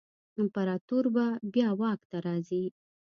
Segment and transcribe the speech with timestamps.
[0.41, 2.65] امپراتور به بیا واک ته راځي.